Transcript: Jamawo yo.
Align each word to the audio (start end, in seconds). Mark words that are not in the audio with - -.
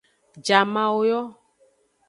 Jamawo 0.45 1.01
yo. 1.11 1.21